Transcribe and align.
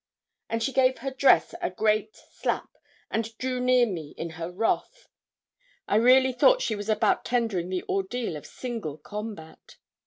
And 0.49 0.63
she 0.63 0.73
gave 0.73 0.97
her 0.97 1.11
dress 1.11 1.53
a 1.61 1.69
great 1.69 2.15
slap, 2.15 2.69
and 3.11 3.37
drew 3.37 3.59
near 3.59 3.85
me, 3.85 4.15
in 4.17 4.31
her 4.31 4.49
wrath. 4.51 5.07
I 5.87 5.97
really 5.97 6.33
thought 6.33 6.63
she 6.63 6.73
was 6.75 6.89
about 6.89 7.23
tendering 7.23 7.69
the 7.69 7.83
ordeal 7.87 8.35
of 8.35 8.47
single 8.47 8.97
combat. 8.97 9.77